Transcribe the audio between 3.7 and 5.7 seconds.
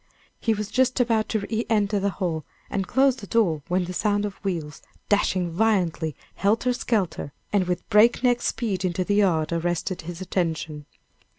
the sound of wheels, dashing